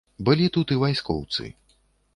Былі 0.29 0.47
тут 0.55 0.73
і 0.77 0.79
вайскоўцы. 0.85 1.43